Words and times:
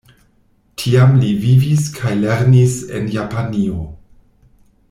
Tiam 0.83 1.13
li 1.25 1.29
vivis 1.43 1.85
kaj 1.99 2.15
lernis 2.23 2.79
en 3.01 3.15
Japanio. 3.19 3.87